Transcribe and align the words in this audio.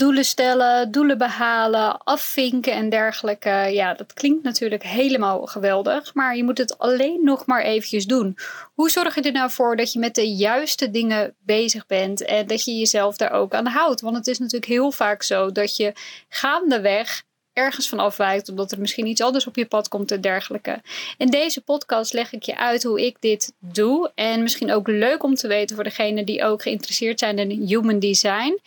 doelen 0.00 0.24
stellen, 0.24 0.90
doelen 0.90 1.18
behalen, 1.18 1.98
afvinken 2.04 2.72
en 2.72 2.88
dergelijke. 2.88 3.50
Ja, 3.50 3.94
dat 3.94 4.12
klinkt 4.12 4.42
natuurlijk 4.42 4.82
helemaal 4.82 5.46
geweldig, 5.46 6.14
maar 6.14 6.36
je 6.36 6.44
moet 6.44 6.58
het 6.58 6.78
alleen 6.78 7.24
nog 7.24 7.46
maar 7.46 7.62
eventjes 7.62 8.06
doen. 8.06 8.36
Hoe 8.74 8.90
zorg 8.90 9.14
je 9.14 9.22
er 9.22 9.32
nou 9.32 9.50
voor 9.50 9.76
dat 9.76 9.92
je 9.92 9.98
met 9.98 10.14
de 10.14 10.34
juiste 10.34 10.90
dingen 10.90 11.34
bezig 11.44 11.86
bent 11.86 12.24
en 12.24 12.46
dat 12.46 12.64
je 12.64 12.78
jezelf 12.78 13.16
daar 13.16 13.32
ook 13.32 13.54
aan 13.54 13.66
houdt? 13.66 14.00
Want 14.00 14.16
het 14.16 14.26
is 14.26 14.38
natuurlijk 14.38 14.72
heel 14.72 14.92
vaak 14.92 15.22
zo 15.22 15.52
dat 15.52 15.76
je 15.76 15.92
gaandeweg 16.28 17.22
ergens 17.60 17.88
van 17.88 17.98
afwijkt, 17.98 18.48
omdat 18.48 18.72
er 18.72 18.80
misschien 18.80 19.06
iets 19.06 19.20
anders 19.20 19.46
op 19.46 19.56
je 19.56 19.66
pad 19.66 19.88
komt 19.88 20.10
en 20.10 20.20
dergelijke. 20.20 20.82
In 21.18 21.30
deze 21.30 21.60
podcast 21.60 22.12
leg 22.12 22.32
ik 22.32 22.42
je 22.42 22.56
uit 22.56 22.82
hoe 22.82 23.06
ik 23.06 23.16
dit 23.20 23.52
doe. 23.58 24.10
En 24.14 24.42
misschien 24.42 24.72
ook 24.72 24.88
leuk 24.88 25.22
om 25.22 25.34
te 25.34 25.48
weten 25.48 25.74
voor 25.74 25.84
degenen 25.84 26.24
die 26.24 26.44
ook 26.44 26.62
geïnteresseerd 26.62 27.18
zijn 27.18 27.38
in 27.38 27.50
human 27.66 27.98
design. 27.98 28.58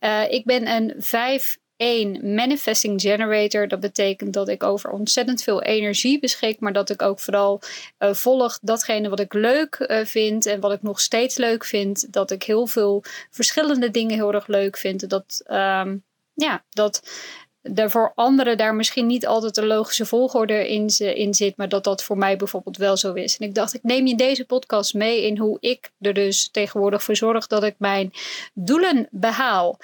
Uh, 0.00 0.30
ik 0.30 0.44
ben 0.44 0.68
een 0.68 0.94
5 0.98 1.60
1 1.82 2.34
manifesting 2.34 3.00
generator. 3.00 3.68
Dat 3.68 3.80
betekent 3.80 4.32
dat 4.32 4.48
ik 4.48 4.62
over 4.62 4.90
ontzettend 4.90 5.42
veel 5.42 5.62
energie 5.62 6.18
beschik, 6.18 6.60
maar 6.60 6.72
dat 6.72 6.90
ik 6.90 7.02
ook 7.02 7.20
vooral 7.20 7.60
uh, 7.98 8.12
volg 8.14 8.58
datgene 8.62 9.08
wat 9.08 9.20
ik 9.20 9.32
leuk 9.32 9.84
uh, 9.86 10.04
vind 10.04 10.46
en 10.46 10.60
wat 10.60 10.72
ik 10.72 10.82
nog 10.82 11.00
steeds 11.00 11.36
leuk 11.36 11.64
vind. 11.64 12.12
Dat 12.12 12.30
ik 12.30 12.42
heel 12.42 12.66
veel 12.66 13.04
verschillende 13.30 13.90
dingen 13.90 14.14
heel 14.14 14.32
erg 14.32 14.46
leuk 14.46 14.76
vind. 14.76 15.08
Dat, 15.08 15.44
um, 15.50 16.04
ja, 16.34 16.64
dat 16.70 17.02
er 17.62 17.90
voor 17.90 18.12
anderen 18.14 18.56
daar 18.56 18.74
misschien 18.74 19.06
niet 19.06 19.26
altijd 19.26 19.56
een 19.56 19.66
logische 19.66 20.06
volgorde 20.06 20.68
in, 20.68 20.86
in 20.98 21.34
zit, 21.34 21.56
maar 21.56 21.68
dat 21.68 21.84
dat 21.84 22.02
voor 22.04 22.18
mij 22.18 22.36
bijvoorbeeld 22.36 22.76
wel 22.76 22.96
zo 22.96 23.12
is. 23.12 23.38
En 23.38 23.46
ik 23.46 23.54
dacht, 23.54 23.74
ik 23.74 23.82
neem 23.82 24.06
je 24.06 24.16
deze 24.16 24.44
podcast 24.44 24.94
mee 24.94 25.26
in 25.26 25.38
hoe 25.38 25.56
ik 25.60 25.90
er 26.00 26.14
dus 26.14 26.50
tegenwoordig 26.50 27.02
voor 27.02 27.16
zorg 27.16 27.46
dat 27.46 27.62
ik 27.62 27.74
mijn 27.78 28.12
doelen 28.54 29.08
behaal. 29.10 29.78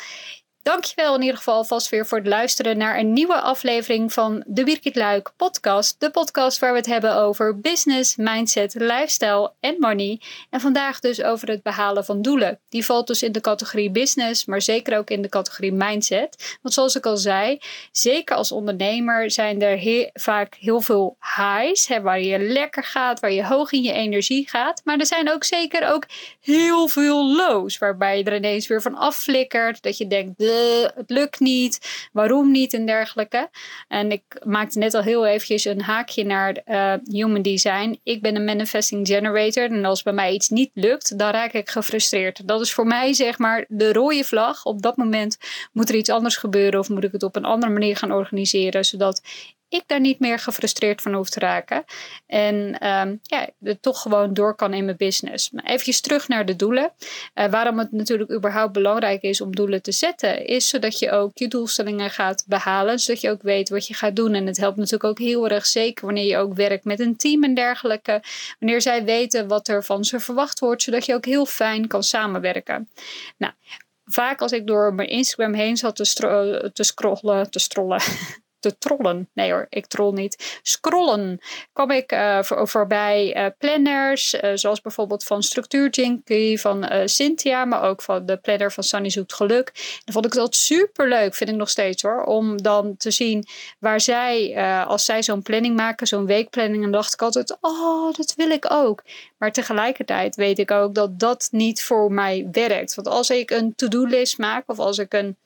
Dankjewel 0.63 1.15
in 1.15 1.21
ieder 1.21 1.37
geval 1.37 1.65
vast 1.65 1.89
weer 1.89 2.07
voor 2.07 2.19
het 2.19 2.27
luisteren 2.27 2.77
naar 2.77 2.99
een 2.99 3.13
nieuwe 3.13 3.41
aflevering 3.41 4.13
van 4.13 4.45
de 4.47 4.65
Birgit 4.65 4.97
Luik 4.97 5.33
podcast. 5.37 6.01
De 6.01 6.11
podcast 6.11 6.59
waar 6.59 6.71
we 6.71 6.77
het 6.77 6.87
hebben 6.87 7.17
over 7.17 7.61
business, 7.61 8.17
mindset, 8.17 8.75
lifestyle 8.75 9.53
en 9.61 9.77
money. 9.79 10.21
En 10.51 10.61
vandaag 10.61 11.01
dus 11.01 11.23
over 11.23 11.49
het 11.49 11.63
behalen 11.63 12.05
van 12.05 12.23
doelen. 12.23 12.61
Die 12.69 12.85
valt 12.85 13.07
dus 13.07 13.23
in 13.23 13.33
de 13.33 13.41
categorie 13.41 13.91
business, 13.91 14.45
maar 14.45 14.63
zeker 14.63 14.99
ook 14.99 15.11
in 15.11 15.23
de 15.23 15.29
categorie 15.29 15.73
mindset. 15.73 16.59
Want 16.63 16.75
zoals 16.75 16.97
ik 16.97 17.07
al 17.07 17.17
zei, 17.17 17.59
zeker 17.93 18.37
als 18.37 18.53
ondernemer 18.53 19.31
zijn 19.31 19.63
er 19.63 20.11
vaak 20.13 20.55
heel 20.55 20.81
veel 20.81 21.17
highs. 21.37 21.87
Hè, 21.87 22.01
waar 22.01 22.21
je 22.21 22.39
lekker 22.39 22.85
gaat, 22.85 23.21
waar 23.21 23.33
je 23.33 23.47
hoog 23.47 23.73
in 23.73 23.83
je 23.83 23.93
energie 23.93 24.49
gaat. 24.49 24.81
Maar 24.85 24.99
er 24.99 25.07
zijn 25.07 25.31
ook 25.31 25.45
zeker 25.45 25.93
ook 25.93 26.07
heel 26.41 26.89
veel 26.89 27.35
lows. 27.35 27.79
Waarbij 27.79 28.19
je 28.19 28.25
er 28.25 28.37
ineens 28.37 28.67
weer 28.67 28.83
van 28.83 28.95
afflikkert. 28.95 29.83
Dat 29.83 29.99
je 29.99 30.07
denkt 30.07 30.39
het 30.95 31.11
lukt 31.11 31.41
niet, 31.41 32.09
waarom 32.13 32.51
niet 32.51 32.73
en 32.73 32.87
dergelijke. 32.87 33.51
En 33.89 34.11
ik 34.13 34.23
maakte 34.45 34.79
net 34.79 34.95
al 34.95 35.03
heel 35.03 35.27
eventjes 35.27 35.65
een 35.65 35.83
haakje 35.83 36.25
naar 36.25 36.63
uh, 36.67 36.95
human 37.05 37.43
design. 37.43 38.01
Ik 38.03 38.23
ben 38.23 38.37
een 38.37 38.45
manifesting 38.45 39.07
generator 39.07 39.65
en 39.65 39.85
als 39.85 40.03
bij 40.03 40.13
mij 40.13 40.33
iets 40.33 40.49
niet 40.49 40.71
lukt, 40.75 41.19
dan 41.19 41.31
raak 41.31 41.53
ik 41.53 41.71
gefrustreerd. 41.71 42.49
Dat 42.49 42.61
is 42.61 42.73
voor 42.73 42.87
mij 42.87 43.13
zeg 43.13 43.39
maar 43.39 43.65
de 43.69 43.93
rode 43.93 44.25
vlag. 44.25 44.65
Op 44.65 44.83
dat 44.83 44.97
moment 44.97 45.39
moet 45.73 45.89
er 45.89 45.95
iets 45.95 46.11
anders 46.11 46.37
gebeuren 46.37 46.81
of 46.81 46.89
moet 46.89 47.05
ik 47.05 47.13
het 47.13 47.23
op 47.23 47.37
een 47.37 47.45
andere 47.45 47.73
manier 47.73 47.97
gaan 47.97 48.13
organiseren, 48.13 48.85
zodat 48.85 49.23
ik 49.69 49.83
daar 49.87 50.01
niet 50.01 50.19
meer 50.19 50.39
gefrustreerd 50.39 51.03
van 51.03 51.15
hoef 51.15 51.29
te 51.29 51.41
raken. 51.41 51.85
En 52.27 52.87
um, 52.87 53.21
ja, 53.23 53.49
er 53.63 53.81
toch 53.81 54.03
gewoon 54.03 54.35
door 54.35 54.55
kan 54.55 54.75
in 54.75 54.85
mijn 54.85 54.97
business. 54.97 55.51
Maar 55.51 55.77
terug 56.01 56.29
naar 56.29 56.47
de 56.47 56.57
doelen. 56.57 56.93
Uh, 57.35 57.47
waarom 57.47 57.79
het 57.79 57.93
natuurlijk 57.93 58.33
überhaupt 58.33 58.73
belangrijk 58.73 59.23
is 59.23 59.41
om 59.41 59.57
doelen 59.57 59.83
te 59.83 59.93
zetten, 59.93 60.47
is 60.47 60.69
zodat 60.69 60.99
je 60.99 61.11
ook 61.11 61.31
je 61.35 61.49
doelstellingen 61.49 62.11
gaat 62.11 62.45
behalen. 62.47 62.99
Zodat 62.99 63.21
je 63.21 63.31
ook 63.31 63.43
weet 63.43 63.69
wat 63.69 63.87
je 63.87 63.95
gaat 63.95 64.17
doen. 64.17 64.35
En 64.35 64.47
het 64.47 64.57
helpt 64.57 64.77
natuurlijk 64.77 65.05
ook 65.05 65.19
heel 65.19 65.49
erg 65.49 65.67
zeker 65.67 66.05
wanneer 66.05 66.27
je 66.27 66.37
ook 66.37 66.55
werkt 66.55 66.85
met 66.85 67.01
een 67.01 67.17
team 67.17 67.45
en 67.45 67.55
dergelijke. 67.55 68.23
Wanneer 68.59 68.81
zij 68.81 69.05
weten 69.05 69.49
wat 69.49 69.69
er 69.69 69.85
van 69.85 70.05
ze 70.05 70.21
verwacht 70.21 70.59
wordt, 70.59 70.83
zodat 70.83 71.07
je 71.07 71.15
ook 71.15 71.25
heel 71.25 71.47
fijn 71.47 71.87
kan 71.87 72.03
samenwerken. 72.03 72.89
Nou, 73.37 73.53
vaak 74.05 74.41
als 74.41 74.53
ik 74.53 74.67
door 74.67 74.95
mijn 74.95 75.09
Instagram 75.09 75.55
heen 75.55 75.77
zat 75.77 75.97
te, 75.97 76.71
te 76.73 76.85
scrollen, 76.85 77.51
te 77.51 77.59
strollen, 77.59 78.01
te 78.61 78.79
trollen. 78.79 79.29
Nee 79.33 79.51
hoor, 79.51 79.67
ik 79.69 79.87
troll 79.87 80.13
niet. 80.13 80.59
Scrollen 80.63 81.41
kwam 81.73 81.91
ik 81.91 82.17
voor, 82.41 82.69
voorbij 82.69 83.37
uh, 83.37 83.47
planners, 83.59 84.35
uh, 84.35 84.51
zoals 84.55 84.81
bijvoorbeeld 84.81 85.25
van 85.25 85.43
Structuur 85.43 85.87
van 86.59 86.91
Cynthia, 87.05 87.65
maar 87.65 87.83
ook 87.83 88.03
van 88.03 88.27
de 88.27 88.37
planner 88.37 88.73
van 88.73 88.85
Sunny 88.85 89.11
Zoekt 89.11 89.35
Geluk. 89.35 89.73
Dan 90.05 90.15
vond 90.15 90.27
ik 90.27 90.33
dat 90.33 90.55
super 90.55 91.09
leuk, 91.09 91.35
vind 91.35 91.51
ik 91.51 91.57
nog 91.57 91.69
steeds 91.69 92.03
hoor, 92.03 92.25
om 92.25 92.63
dan 92.63 92.97
te 92.97 93.11
zien 93.11 93.47
waar 93.79 94.01
zij, 94.01 94.57
als 94.87 95.05
zij 95.05 95.23
zo'n 95.23 95.43
planning 95.43 95.77
maken, 95.77 96.07
zo'n 96.07 96.27
weekplanning, 96.27 96.83
dan 96.83 96.93
dacht 96.93 97.13
ik 97.13 97.23
altijd, 97.23 97.57
oh, 97.61 98.13
dat 98.13 98.35
wil 98.37 98.51
ik 98.51 98.67
ook. 98.71 99.03
Maar 99.39 99.53
tegelijkertijd 99.53 100.37
weet 100.37 100.59
ik 100.59 100.71
ook 100.71 100.95
dat 100.95 101.19
dat 101.19 101.49
niet 101.51 101.85
voor 101.85 102.13
mij 102.13 102.49
werkt. 102.53 102.95
Want 102.95 103.09
als 103.09 103.31
ik 103.31 103.51
een 103.51 103.75
to-do-list 103.75 104.39
maak 104.39 104.63
of 104.67 104.79
als 104.79 104.99
ik 104.99 105.13
een 105.13 105.37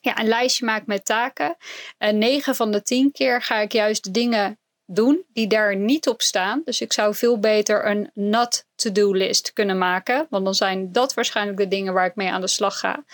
ja, 0.00 0.18
een 0.18 0.28
lijstje 0.28 0.64
maak 0.64 0.86
met 0.86 1.04
taken. 1.04 1.56
En 1.98 2.18
9 2.18 2.54
van 2.54 2.72
de 2.72 2.82
10 2.82 3.12
keer 3.12 3.42
ga 3.42 3.58
ik 3.58 3.72
juist 3.72 4.14
dingen 4.14 4.58
doen 4.92 5.24
die 5.32 5.46
daar 5.46 5.76
niet 5.76 6.08
op 6.08 6.22
staan. 6.22 6.62
Dus 6.64 6.80
ik 6.80 6.92
zou 6.92 7.14
veel 7.14 7.38
beter 7.38 7.86
een 7.86 8.10
not 8.14 8.64
to-do 8.74 9.12
list 9.12 9.52
kunnen 9.52 9.78
maken. 9.78 10.26
Want 10.30 10.44
dan 10.44 10.54
zijn 10.54 10.92
dat 10.92 11.14
waarschijnlijk 11.14 11.58
de 11.58 11.68
dingen 11.68 11.92
waar 11.92 12.06
ik 12.06 12.14
mee 12.14 12.30
aan 12.30 12.40
de 12.40 12.46
slag 12.46 12.78
ga. 12.78 13.04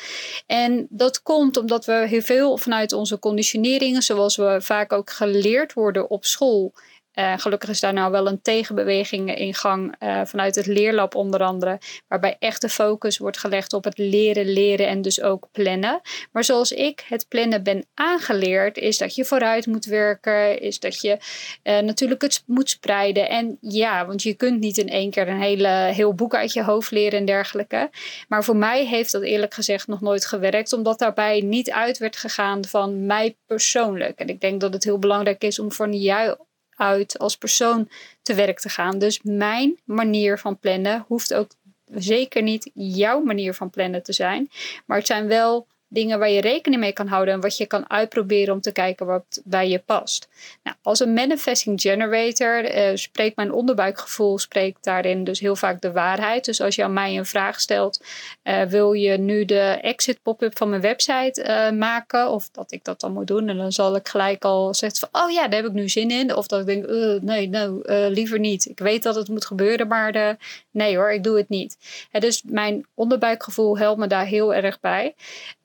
En 0.46 0.86
dat 0.90 1.22
komt 1.22 1.56
omdat 1.56 1.84
we 1.84 1.92
heel 1.92 2.22
veel 2.22 2.56
vanuit 2.56 2.92
onze 2.92 3.18
conditioneringen, 3.18 4.02
zoals 4.02 4.36
we 4.36 4.56
vaak 4.60 4.92
ook 4.92 5.10
geleerd 5.10 5.72
worden 5.72 6.10
op 6.10 6.24
school, 6.24 6.74
uh, 7.18 7.32
gelukkig 7.36 7.68
is 7.68 7.80
daar 7.80 7.92
nou 7.92 8.10
wel 8.10 8.26
een 8.26 8.42
tegenbeweging 8.42 9.34
in 9.36 9.54
gang 9.54 9.94
uh, 10.02 10.20
vanuit 10.24 10.54
het 10.54 10.66
leerlab 10.66 11.14
onder 11.14 11.42
andere, 11.42 11.78
waarbij 12.08 12.36
echt 12.38 12.60
de 12.60 12.68
focus 12.68 13.18
wordt 13.18 13.38
gelegd 13.38 13.72
op 13.72 13.84
het 13.84 13.98
leren, 13.98 14.52
leren 14.52 14.88
en 14.88 15.02
dus 15.02 15.22
ook 15.22 15.48
plannen. 15.52 16.00
Maar 16.32 16.44
zoals 16.44 16.72
ik 16.72 17.04
het 17.08 17.26
plannen 17.28 17.62
ben 17.62 17.84
aangeleerd, 17.94 18.78
is 18.78 18.98
dat 18.98 19.14
je 19.14 19.24
vooruit 19.24 19.66
moet 19.66 19.84
werken, 19.84 20.60
is 20.60 20.80
dat 20.80 21.00
je 21.00 21.18
uh, 21.64 21.78
natuurlijk 21.78 22.22
het 22.22 22.42
moet 22.46 22.70
spreiden. 22.70 23.28
En 23.28 23.58
ja, 23.60 24.06
want 24.06 24.22
je 24.22 24.34
kunt 24.34 24.60
niet 24.60 24.78
in 24.78 24.88
één 24.88 25.10
keer 25.10 25.28
een 25.28 25.40
hele, 25.40 25.68
heel 25.68 26.14
boek 26.14 26.34
uit 26.34 26.52
je 26.52 26.62
hoofd 26.62 26.90
leren 26.90 27.18
en 27.18 27.24
dergelijke. 27.24 27.90
Maar 28.28 28.44
voor 28.44 28.56
mij 28.56 28.86
heeft 28.86 29.12
dat 29.12 29.22
eerlijk 29.22 29.54
gezegd 29.54 29.86
nog 29.86 30.00
nooit 30.00 30.26
gewerkt, 30.26 30.72
omdat 30.72 30.98
daarbij 30.98 31.40
niet 31.40 31.70
uit 31.70 31.98
werd 31.98 32.16
gegaan 32.16 32.64
van 32.64 33.06
mij 33.06 33.36
persoonlijk. 33.46 34.18
En 34.18 34.28
ik 34.28 34.40
denk 34.40 34.60
dat 34.60 34.72
het 34.72 34.84
heel 34.84 34.98
belangrijk 34.98 35.44
is 35.44 35.58
om 35.58 35.72
van 35.72 35.92
jou 35.92 36.36
uit 36.76 37.18
als 37.18 37.36
persoon 37.36 37.88
te 38.22 38.34
werk 38.34 38.60
te 38.60 38.68
gaan. 38.68 38.98
Dus 38.98 39.20
mijn 39.22 39.78
manier 39.84 40.38
van 40.38 40.58
plannen 40.58 41.04
hoeft 41.08 41.34
ook 41.34 41.50
zeker 41.94 42.42
niet 42.42 42.70
jouw 42.74 43.20
manier 43.20 43.54
van 43.54 43.70
plannen 43.70 44.02
te 44.02 44.12
zijn. 44.12 44.50
Maar 44.86 44.98
het 44.98 45.06
zijn 45.06 45.26
wel 45.26 45.66
dingen 45.88 46.18
waar 46.18 46.30
je 46.30 46.40
rekening 46.40 46.80
mee 46.80 46.92
kan 46.92 47.06
houden 47.06 47.34
en 47.34 47.40
wat 47.40 47.56
je 47.56 47.66
kan 47.66 47.90
uitproberen 47.90 48.54
om 48.54 48.60
te 48.60 48.72
kijken 48.72 49.06
wat 49.06 49.42
bij 49.44 49.68
je 49.68 49.78
past. 49.78 50.28
Nou, 50.62 50.76
als 50.82 51.00
een 51.00 51.12
manifesting 51.12 51.80
generator 51.80 52.76
uh, 52.76 52.90
spreekt 52.94 53.36
mijn 53.36 53.52
onderbuikgevoel 53.52 54.38
spreekt 54.38 54.84
daarin 54.84 55.24
dus 55.24 55.40
heel 55.40 55.56
vaak 55.56 55.80
de 55.80 55.92
waarheid. 55.92 56.44
Dus 56.44 56.60
als 56.60 56.74
je 56.74 56.84
aan 56.84 56.92
mij 56.92 57.16
een 57.16 57.26
vraag 57.26 57.60
stelt, 57.60 58.04
uh, 58.44 58.62
wil 58.62 58.92
je 58.92 59.18
nu 59.18 59.44
de 59.44 59.78
exit 59.80 60.22
pop-up 60.22 60.56
van 60.56 60.68
mijn 60.68 60.80
website 60.80 61.44
uh, 61.44 61.78
maken 61.78 62.30
of 62.30 62.48
dat 62.48 62.72
ik 62.72 62.84
dat 62.84 63.00
dan 63.00 63.12
moet 63.12 63.26
doen 63.26 63.48
en 63.48 63.56
dan 63.56 63.72
zal 63.72 63.96
ik 63.96 64.08
gelijk 64.08 64.44
al 64.44 64.74
zeggen 64.74 65.08
van 65.10 65.22
oh 65.22 65.30
ja, 65.30 65.48
daar 65.48 65.60
heb 65.60 65.68
ik 65.68 65.76
nu 65.76 65.88
zin 65.88 66.10
in 66.10 66.34
of 66.34 66.46
dat 66.46 66.60
ik 66.60 66.66
denk 66.66 66.86
nee, 67.22 67.48
nou 67.48 67.90
liever 68.10 68.38
niet. 68.38 68.66
Ik 68.66 68.78
weet 68.78 69.02
dat 69.02 69.14
het 69.14 69.28
moet 69.28 69.44
gebeuren, 69.44 69.88
maar 69.88 70.12
de, 70.12 70.36
nee 70.76 70.96
hoor, 70.96 71.12
ik 71.12 71.22
doe 71.22 71.36
het 71.36 71.48
niet. 71.48 71.76
dus 72.12 72.42
mijn 72.46 72.86
onderbuikgevoel 72.94 73.78
helpt 73.78 73.98
me 73.98 74.06
daar 74.06 74.26
heel 74.26 74.54
erg 74.54 74.80
bij. 74.80 75.14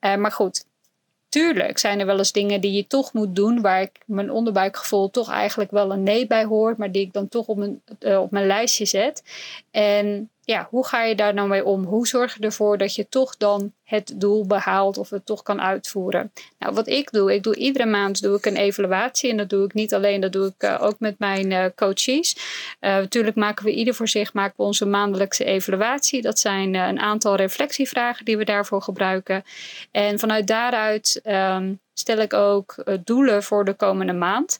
Uh, 0.01 0.15
maar 0.15 0.31
goed, 0.31 0.65
tuurlijk 1.29 1.77
zijn 1.77 1.99
er 1.99 2.05
wel 2.05 2.17
eens 2.17 2.31
dingen 2.31 2.61
die 2.61 2.71
je 2.71 2.87
toch 2.87 3.13
moet 3.13 3.35
doen, 3.35 3.61
waar 3.61 3.81
ik 3.81 3.99
mijn 4.05 4.31
onderbuikgevoel 4.31 5.09
toch 5.09 5.29
eigenlijk 5.29 5.71
wel 5.71 5.91
een 5.91 6.03
nee 6.03 6.27
bij 6.27 6.43
hoor, 6.43 6.75
maar 6.77 6.91
die 6.91 7.01
ik 7.01 7.13
dan 7.13 7.27
toch 7.27 7.47
op 7.47 7.57
mijn, 7.57 7.81
uh, 7.99 8.21
op 8.21 8.31
mijn 8.31 8.47
lijstje 8.47 8.85
zet. 8.85 9.23
En 9.71 10.29
ja, 10.43 10.67
hoe 10.69 10.85
ga 10.85 11.03
je 11.03 11.15
daar 11.15 11.33
nou 11.33 11.47
mee 11.47 11.65
om? 11.65 11.83
Hoe 11.83 12.07
zorg 12.07 12.35
je 12.37 12.43
ervoor 12.43 12.77
dat 12.77 12.95
je 12.95 13.09
toch 13.09 13.37
dan 13.37 13.73
het 13.83 14.13
doel 14.15 14.47
behaalt 14.47 14.97
of 14.97 15.09
het 15.09 15.25
toch 15.25 15.43
kan 15.43 15.61
uitvoeren? 15.61 16.31
Nou, 16.59 16.73
wat 16.73 16.87
ik 16.87 17.11
doe, 17.11 17.33
ik 17.33 17.43
doe 17.43 17.55
iedere 17.55 17.85
maand 17.85 18.21
doe 18.21 18.37
ik 18.37 18.45
een 18.45 18.57
evaluatie 18.57 19.29
en 19.29 19.37
dat 19.37 19.49
doe 19.49 19.65
ik 19.65 19.73
niet 19.73 19.93
alleen, 19.93 20.21
dat 20.21 20.31
doe 20.31 20.47
ik 20.47 20.63
uh, 20.63 20.81
ook 20.81 20.99
met 20.99 21.19
mijn 21.19 21.51
uh, 21.51 21.65
coaches. 21.75 22.35
Uh, 22.81 22.95
natuurlijk 22.95 23.35
maken 23.35 23.65
we 23.65 23.71
ieder 23.71 23.93
voor 23.93 24.07
zich 24.07 24.33
maken 24.33 24.53
we 24.57 24.63
onze 24.63 24.85
maandelijkse 24.85 25.43
evaluatie. 25.43 26.21
Dat 26.21 26.39
zijn 26.39 26.73
een 26.73 26.99
aantal 26.99 27.35
reflectievragen 27.35 28.25
die 28.25 28.37
we 28.37 28.45
daarvoor 28.45 28.81
gebruiken. 28.81 29.43
En 29.91 30.19
vanuit 30.19 30.47
daaruit 30.47 31.21
um, 31.25 31.79
stel 31.93 32.17
ik 32.17 32.33
ook 32.33 32.83
doelen 33.03 33.43
voor 33.43 33.65
de 33.65 33.73
komende 33.73 34.13
maand. 34.13 34.59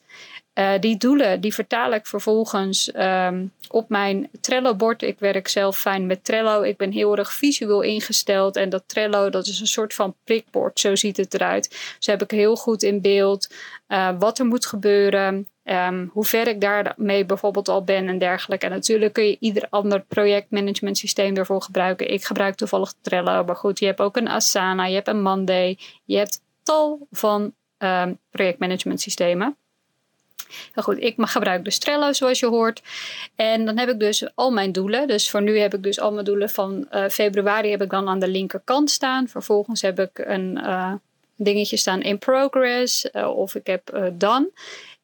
Uh, 0.54 0.72
die 0.80 0.96
doelen 0.96 1.40
die 1.40 1.54
vertaal 1.54 1.92
ik 1.92 2.06
vervolgens 2.06 2.94
um, 2.94 3.52
op 3.68 3.88
mijn 3.88 4.28
Trello-bord. 4.40 5.02
Ik 5.02 5.18
werk 5.18 5.48
zelf 5.48 5.78
fijn 5.78 6.06
met 6.06 6.24
Trello. 6.24 6.62
Ik 6.62 6.76
ben 6.76 6.90
heel 6.90 7.16
erg 7.16 7.32
visueel 7.32 7.80
ingesteld. 7.80 8.56
En 8.56 8.68
dat 8.68 8.82
Trello, 8.86 9.30
dat 9.30 9.46
is 9.46 9.60
een 9.60 9.66
soort 9.66 9.94
van 9.94 10.14
prikbord. 10.24 10.80
Zo 10.80 10.94
ziet 10.96 11.16
het 11.16 11.34
eruit. 11.34 11.68
Dus 11.96 12.06
heb 12.06 12.22
ik 12.22 12.30
heel 12.30 12.56
goed 12.56 12.82
in 12.82 13.00
beeld 13.00 13.48
uh, 13.88 14.10
wat 14.18 14.38
er 14.38 14.46
moet 14.46 14.66
gebeuren. 14.66 15.46
Um, 15.64 16.10
hoe 16.12 16.24
ver 16.24 16.48
ik 16.48 16.60
daarmee 16.60 17.26
bijvoorbeeld 17.26 17.68
al 17.68 17.84
ben 17.84 18.08
en 18.08 18.18
dergelijke. 18.18 18.66
En 18.66 18.72
natuurlijk 18.72 19.12
kun 19.12 19.24
je 19.24 19.36
ieder 19.40 19.66
ander 19.70 20.00
projectmanagement 20.00 20.98
systeem 20.98 21.34
daarvoor 21.34 21.62
gebruiken. 21.62 22.10
Ik 22.10 22.24
gebruik 22.24 22.54
toevallig 22.54 22.94
Trello, 23.00 23.44
maar 23.44 23.56
goed, 23.56 23.78
je 23.78 23.86
hebt 23.86 24.00
ook 24.00 24.16
een 24.16 24.28
Asana, 24.28 24.86
je 24.86 24.94
hebt 24.94 25.08
een 25.08 25.22
Monday, 25.22 25.78
je 26.04 26.16
hebt 26.16 26.40
tal 26.62 27.06
van 27.10 27.54
um, 27.78 28.18
projectmanagement 28.30 29.00
systemen. 29.00 29.56
Goed, 30.74 31.02
ik 31.02 31.14
gebruik 31.18 31.64
dus 31.64 31.78
Trello 31.78 32.12
zoals 32.12 32.38
je 32.38 32.46
hoort. 32.46 32.82
En 33.36 33.64
dan 33.64 33.78
heb 33.78 33.88
ik 33.88 33.98
dus 33.98 34.34
al 34.34 34.50
mijn 34.50 34.72
doelen. 34.72 35.08
Dus 35.08 35.30
voor 35.30 35.42
nu 35.42 35.58
heb 35.58 35.74
ik 35.74 35.82
dus 35.82 36.00
al 36.00 36.12
mijn 36.12 36.24
doelen 36.24 36.50
van 36.50 36.86
uh, 36.92 37.08
februari 37.08 37.70
heb 37.70 37.82
ik 37.82 37.90
dan 37.90 38.08
aan 38.08 38.18
de 38.18 38.28
linkerkant 38.28 38.90
staan. 38.90 39.28
Vervolgens 39.28 39.82
heb 39.82 40.00
ik 40.00 40.10
een 40.18 40.58
uh, 40.62 40.92
dingetje 41.36 41.76
staan 41.76 42.02
in 42.02 42.18
progress 42.18 43.08
uh, 43.12 43.36
of 43.36 43.54
ik 43.54 43.66
heb 43.66 44.12
done. 44.12 44.50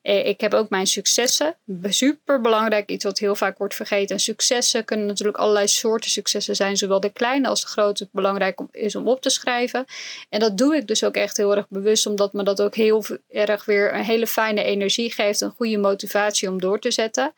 Eh, 0.08 0.26
ik 0.26 0.40
heb 0.40 0.54
ook 0.54 0.68
mijn 0.68 0.86
successen. 0.86 1.56
Super 1.82 2.40
belangrijk, 2.40 2.90
iets 2.90 3.04
wat 3.04 3.18
heel 3.18 3.34
vaak 3.34 3.58
wordt 3.58 3.74
vergeten. 3.74 4.20
successen 4.20 4.84
kunnen 4.84 5.06
natuurlijk 5.06 5.38
allerlei 5.38 5.68
soorten 5.68 6.10
successen 6.10 6.56
zijn, 6.56 6.76
zowel 6.76 7.00
de 7.00 7.12
kleine 7.12 7.48
als 7.48 7.60
de 7.60 7.66
grote. 7.66 8.08
Belangrijk 8.12 8.60
is 8.70 8.94
om 8.94 9.08
op 9.08 9.20
te 9.20 9.30
schrijven. 9.30 9.84
En 10.28 10.40
dat 10.40 10.58
doe 10.58 10.76
ik 10.76 10.86
dus 10.86 11.04
ook 11.04 11.14
echt 11.14 11.36
heel 11.36 11.56
erg 11.56 11.68
bewust, 11.68 12.06
omdat 12.06 12.32
me 12.32 12.42
dat 12.42 12.62
ook 12.62 12.74
heel 12.74 13.04
erg 13.28 13.64
weer 13.64 13.94
een 13.94 14.04
hele 14.04 14.26
fijne 14.26 14.62
energie 14.62 15.12
geeft. 15.12 15.40
Een 15.40 15.54
goede 15.56 15.78
motivatie 15.78 16.48
om 16.48 16.60
door 16.60 16.80
te 16.80 16.90
zetten. 16.90 17.34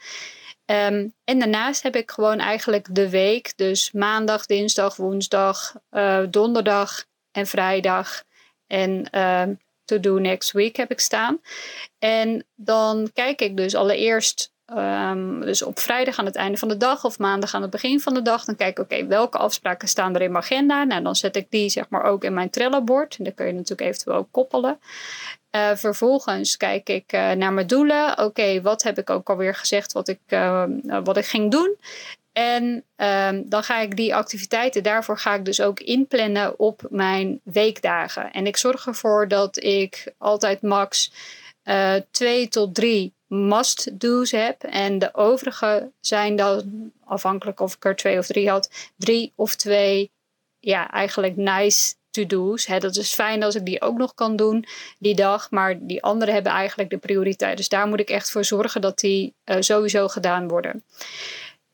Um, 0.67 1.15
en 1.25 1.39
daarnaast 1.39 1.83
heb 1.83 1.97
ik 1.97 2.11
gewoon 2.11 2.39
eigenlijk 2.39 2.95
de 2.95 3.11
week, 3.11 3.53
dus 3.57 3.93
maandag, 3.93 4.47
dinsdag, 4.47 4.97
woensdag, 4.97 5.75
uh, 5.91 6.23
donderdag 6.29 7.05
en 7.31 7.47
vrijdag. 7.47 8.23
En 8.67 9.09
uh, 9.15 9.43
to 9.91 10.01
do 10.01 10.19
next 10.19 10.53
week 10.53 10.77
heb 10.77 10.91
ik 10.91 11.01
staan. 11.01 11.41
En 11.99 12.45
dan 12.55 13.11
kijk 13.15 13.41
ik 13.41 13.57
dus 13.57 13.75
allereerst, 13.75 14.53
um, 14.77 15.41
dus 15.41 15.63
op 15.63 15.79
vrijdag 15.79 16.19
aan 16.19 16.25
het 16.25 16.37
einde 16.37 16.59
van 16.59 16.69
de 16.69 16.77
dag 16.77 17.05
of 17.05 17.19
maandag 17.19 17.55
aan 17.55 17.63
het 17.63 17.71
begin 17.71 18.01
van 18.01 18.15
de 18.15 18.23
dag, 18.23 18.45
dan 18.45 18.57
kijk 18.57 18.79
ik, 18.79 18.85
oké, 18.85 19.07
welke 19.07 19.39
afspraken 19.39 19.89
staan 19.89 20.15
er 20.15 20.23
in 20.23 20.33
mijn 20.33 20.45
agenda? 20.45 20.85
Nou, 20.85 21.03
dan 21.03 21.17
zet 21.17 21.37
ik 21.37 21.47
die 21.51 21.69
zeg 21.69 21.89
maar 21.89 22.03
ook 22.03 22.25
in 22.25 22.35
mijn 22.35 22.51
Trello-bord. 22.51 23.17
En 23.19 23.25
dan 23.25 23.35
kun 23.35 23.47
je 23.47 23.53
natuurlijk 23.53 23.89
eventueel 23.89 24.17
ook 24.17 24.29
koppelen. 24.31 24.81
Uh, 25.57 25.71
vervolgens 25.75 26.57
kijk 26.57 26.89
ik 26.89 27.13
uh, 27.13 27.31
naar 27.31 27.53
mijn 27.53 27.67
doelen. 27.67 28.19
Oké, 28.19 28.61
wat 28.61 28.83
heb 28.83 28.99
ik 28.99 29.11
ook 29.11 29.31
alweer 29.31 29.55
gezegd 29.55 29.93
wat 29.93 30.09
ik, 30.09 30.21
uh, 30.29 30.65
wat 31.05 31.17
ik 31.17 31.27
ging 31.27 31.51
doen? 31.51 31.77
En 32.41 32.85
um, 32.97 33.49
dan 33.49 33.63
ga 33.63 33.81
ik 33.81 33.97
die 33.97 34.15
activiteiten, 34.15 34.83
daarvoor 34.83 35.19
ga 35.19 35.35
ik 35.35 35.45
dus 35.45 35.61
ook 35.61 35.81
inplannen 35.81 36.59
op 36.59 36.87
mijn 36.91 37.41
weekdagen. 37.43 38.31
En 38.33 38.47
ik 38.47 38.57
zorg 38.57 38.87
ervoor 38.87 39.29
dat 39.29 39.63
ik 39.63 40.13
altijd 40.19 40.63
max 40.63 41.13
uh, 41.65 41.95
twee 42.11 42.49
tot 42.49 42.75
drie 42.75 43.13
must-do's 43.27 44.31
heb. 44.31 44.63
En 44.63 44.99
de 44.99 45.15
overige 45.15 45.91
zijn 46.01 46.37
dan, 46.37 46.91
afhankelijk 47.05 47.61
of 47.61 47.75
ik 47.75 47.85
er 47.85 47.97
twee 47.97 48.19
of 48.19 48.27
drie 48.27 48.49
had, 48.49 48.91
drie 48.97 49.33
of 49.35 49.55
twee, 49.57 50.11
ja, 50.59 50.91
eigenlijk 50.91 51.37
nice 51.37 51.95
to-do's. 52.11 52.67
Dat 52.67 52.97
is 52.97 53.15
fijn 53.15 53.43
als 53.43 53.55
ik 53.55 53.65
die 53.65 53.81
ook 53.81 53.99
nog 53.99 54.15
kan 54.15 54.37
doen 54.37 54.65
die 54.99 55.15
dag. 55.15 55.51
Maar 55.51 55.79
die 55.81 56.03
andere 56.03 56.33
hebben 56.33 56.53
eigenlijk 56.53 56.91
de 56.91 56.99
prioriteit. 56.99 57.57
Dus 57.57 57.69
daar 57.69 57.87
moet 57.87 58.01
ik 58.01 58.11
echt 58.11 58.31
voor 58.31 58.45
zorgen 58.45 58.81
dat 58.81 58.99
die 58.99 59.35
uh, 59.45 59.57
sowieso 59.61 60.09
gedaan 60.09 60.49
worden. 60.49 60.85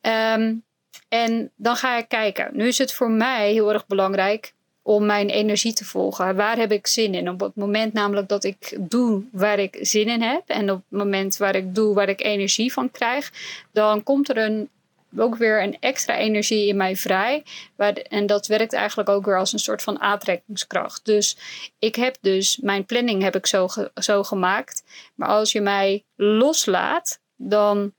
Um, 0.07 0.65
en 1.09 1.51
dan 1.55 1.75
ga 1.75 1.97
ik 1.97 2.07
kijken. 2.07 2.49
Nu 2.53 2.67
is 2.67 2.77
het 2.77 2.93
voor 2.93 3.11
mij 3.11 3.51
heel 3.51 3.73
erg 3.73 3.87
belangrijk 3.87 4.53
om 4.81 5.05
mijn 5.05 5.29
energie 5.29 5.73
te 5.73 5.85
volgen. 5.85 6.35
Waar 6.35 6.57
heb 6.57 6.71
ik 6.71 6.87
zin 6.87 7.13
in? 7.13 7.29
Op 7.29 7.39
het 7.39 7.55
moment 7.55 7.93
namelijk 7.93 8.27
dat 8.27 8.43
ik 8.43 8.77
doe 8.79 9.23
waar 9.31 9.59
ik 9.59 9.77
zin 9.81 10.07
in 10.07 10.21
heb 10.21 10.43
en 10.45 10.71
op 10.71 10.83
het 10.89 10.99
moment 10.99 11.37
waar 11.37 11.55
ik 11.55 11.75
doe 11.75 11.93
waar 11.93 12.09
ik 12.09 12.21
energie 12.23 12.73
van 12.73 12.91
krijg, 12.91 13.31
dan 13.71 14.03
komt 14.03 14.29
er 14.29 14.37
een, 14.37 14.69
ook 15.17 15.35
weer 15.35 15.63
een 15.63 15.77
extra 15.79 16.17
energie 16.17 16.67
in 16.67 16.77
mij 16.77 16.95
vrij. 16.95 17.43
Waar, 17.75 17.93
en 17.93 18.25
dat 18.25 18.47
werkt 18.47 18.73
eigenlijk 18.73 19.09
ook 19.09 19.25
weer 19.25 19.37
als 19.37 19.53
een 19.53 19.59
soort 19.59 19.83
van 19.83 19.99
aantrekkingskracht. 19.99 21.05
Dus 21.05 21.37
ik 21.79 21.95
heb 21.95 22.15
dus, 22.21 22.57
mijn 22.57 22.85
planning 22.85 23.21
heb 23.21 23.35
ik 23.35 23.45
zo, 23.45 23.67
zo 23.95 24.23
gemaakt. 24.23 24.83
Maar 25.15 25.29
als 25.29 25.51
je 25.51 25.61
mij 25.61 26.03
loslaat, 26.15 27.19
dan 27.35 27.93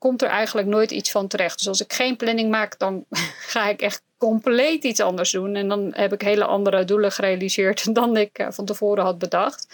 komt 0.00 0.22
er 0.22 0.28
eigenlijk 0.28 0.68
nooit 0.68 0.90
iets 0.90 1.10
van 1.10 1.28
terecht. 1.28 1.58
Dus 1.58 1.68
als 1.68 1.80
ik 1.80 1.92
geen 1.92 2.16
planning 2.16 2.50
maak, 2.50 2.78
dan 2.78 3.04
ga 3.54 3.68
ik 3.68 3.80
echt 3.82 4.02
compleet 4.20 4.84
iets 4.84 5.00
anders 5.00 5.30
doen. 5.30 5.54
En 5.54 5.68
dan 5.68 5.90
heb 5.94 6.12
ik 6.12 6.20
hele 6.20 6.44
andere 6.44 6.84
doelen 6.84 7.12
gerealiseerd 7.12 7.94
dan 7.94 8.16
ik 8.16 8.38
uh, 8.38 8.46
van 8.50 8.64
tevoren 8.64 9.04
had 9.04 9.18
bedacht. 9.18 9.66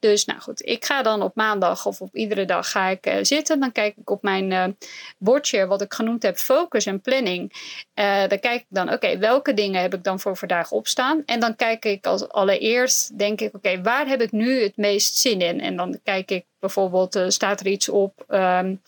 Dus 0.00 0.24
nou 0.24 0.40
goed, 0.40 0.66
ik 0.66 0.84
ga 0.84 1.02
dan 1.02 1.22
op 1.22 1.34
maandag 1.34 1.86
of 1.86 2.00
op 2.00 2.14
iedere 2.14 2.44
dag 2.44 2.70
ga 2.70 2.88
ik 2.88 3.06
uh, 3.06 3.14
zitten. 3.22 3.60
Dan 3.60 3.72
kijk 3.72 3.96
ik 3.96 4.10
op 4.10 4.22
mijn 4.22 4.50
uh, 4.50 4.64
bordje 5.18 5.66
wat 5.66 5.82
ik 5.82 5.92
genoemd 5.92 6.22
heb, 6.22 6.36
focus 6.36 6.86
en 6.86 7.00
planning. 7.00 7.52
dan 8.28 8.40
kijk 8.40 8.60
ik 8.60 8.66
dan, 8.68 8.92
oké, 8.92 9.18
welke 9.18 9.54
dingen 9.54 9.80
heb 9.80 9.94
ik 9.94 10.04
dan 10.04 10.20
voor 10.20 10.36
vandaag 10.36 10.70
opstaan? 10.70 11.22
En 11.26 11.40
dan 11.40 11.56
kijk 11.56 11.84
ik 11.84 12.06
als 12.06 12.28
allereerst, 12.28 13.18
denk 13.18 13.40
ik, 13.40 13.54
oké, 13.54 13.82
waar 13.82 14.06
heb 14.06 14.20
ik 14.20 14.32
nu 14.32 14.62
het 14.62 14.76
meest 14.76 15.16
zin 15.16 15.40
in? 15.40 15.60
En 15.60 15.76
dan 15.76 16.00
kijk 16.04 16.30
ik 16.30 16.44
bijvoorbeeld, 16.58 17.24
staat 17.28 17.60
er 17.60 17.66
iets 17.66 17.88
op... 17.88 18.24
Um, 18.28 18.80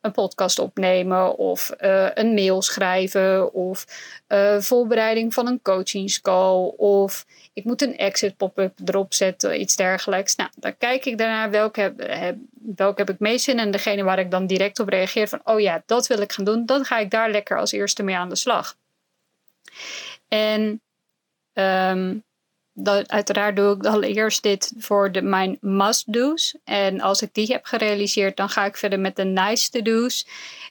een 0.00 0.12
podcast 0.12 0.58
opnemen 0.58 1.36
of 1.36 1.72
uh, 1.80 2.08
een 2.14 2.34
mail 2.34 2.62
schrijven 2.62 3.52
of 3.52 3.86
uh, 4.28 4.60
voorbereiding 4.60 5.34
van 5.34 5.46
een 5.46 5.62
coachingscall 5.62 6.72
of 6.76 7.26
ik 7.52 7.64
moet 7.64 7.82
een 7.82 7.96
exit 7.96 8.36
pop-up 8.36 8.78
erop 8.84 9.14
zetten, 9.14 9.60
iets 9.60 9.76
dergelijks. 9.76 10.36
Nou, 10.36 10.50
dan 10.56 10.76
kijk 10.76 11.04
ik 11.04 11.18
daarna 11.18 11.50
welke 11.50 11.80
heb, 11.80 12.36
welke 12.76 13.00
heb 13.00 13.10
ik 13.10 13.18
meest 13.18 13.44
zin 13.44 13.58
en 13.58 13.70
degene 13.70 14.02
waar 14.02 14.18
ik 14.18 14.30
dan 14.30 14.46
direct 14.46 14.78
op 14.78 14.88
reageer 14.88 15.28
van 15.28 15.40
oh 15.44 15.60
ja, 15.60 15.82
dat 15.86 16.06
wil 16.06 16.20
ik 16.20 16.32
gaan 16.32 16.44
doen, 16.44 16.66
dan 16.66 16.84
ga 16.84 16.98
ik 16.98 17.10
daar 17.10 17.30
lekker 17.30 17.58
als 17.58 17.72
eerste 17.72 18.02
mee 18.02 18.16
aan 18.16 18.28
de 18.28 18.36
slag. 18.36 18.76
En 20.28 20.80
um, 21.54 22.24
dat, 22.82 23.10
uiteraard 23.10 23.56
doe 23.56 23.76
ik 23.76 23.86
allereerst 23.86 24.42
dit 24.42 24.72
voor 24.78 25.12
de, 25.12 25.22
mijn 25.22 25.58
must-do's. 25.60 26.54
En 26.64 27.00
als 27.00 27.22
ik 27.22 27.34
die 27.34 27.46
heb 27.46 27.64
gerealiseerd, 27.64 28.36
dan 28.36 28.48
ga 28.48 28.64
ik 28.64 28.76
verder 28.76 29.00
met 29.00 29.16
de 29.16 29.24
nice-to-do's. 29.24 30.26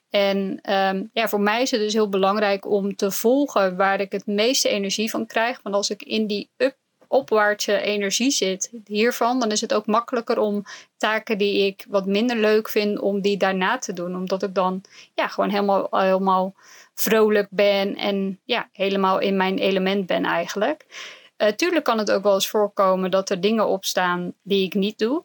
En 0.10 0.60
um, 0.74 1.10
ja, 1.14 1.28
voor 1.28 1.42
mij 1.42 1.62
is 1.62 1.72
het 1.72 1.80
dus 1.80 1.94
heel 1.94 2.10
belangrijk 2.10 2.66
om 2.66 2.96
te 2.96 3.12
volgen 3.12 3.76
waar 3.76 4.00
ik 4.00 4.12
het 4.12 4.26
meeste 4.26 4.70
energie 4.70 5.10
van 5.10 5.26
krijg. 5.26 5.60
Want 5.64 5.76
als 5.76 5.90
ik 5.90 6.04
in 6.04 6.28
die 6.28 6.50
up, 6.58 6.76
opwaartse 7.08 7.82
energie 7.82 8.32
zit 8.32 8.72
hiervan, 8.86 9.40
dan 9.40 9.52
is 9.52 9.62
het 9.62 9.74
ook 9.74 9.86
makkelijker 9.86 10.40
om 10.40 10.64
taken 10.98 11.38
die 11.38 11.66
ik 11.66 11.86
wat 11.90 12.06
minder 12.06 12.38
leuk 12.38 12.70
vind, 12.70 13.00
om 13.00 13.22
die 13.22 13.38
daarna 13.38 13.78
te 13.78 13.94
doen. 13.94 14.16
Omdat 14.16 14.44
ik 14.44 14.56
dan 14.56 14.82
ja, 15.16 15.28
gewoon 15.28 15.50
helemaal, 15.50 15.88
helemaal 15.92 16.54
vrolijk 16.94 17.48
ben 17.50 17.96
en 17.96 18.40
ja, 18.44 18.70
helemaal 18.72 19.20
in 19.20 19.38
mijn 19.38 19.58
element 19.58 20.06
ben 20.06 20.26
eigenlijk. 20.26 20.86
Uh, 21.42 21.48
tuurlijk 21.48 21.86
kan 21.86 21.98
het 21.98 22.12
ook 22.12 22.24
wel 22.24 22.34
eens 22.34 22.50
voorkomen 22.50 23.12
dat 23.12 23.30
er 23.30 23.42
dingen 23.42 23.68
opstaan 23.68 24.34
die 24.42 24.66
ik 24.66 24.74
niet 24.74 24.98
doe. 24.98 25.24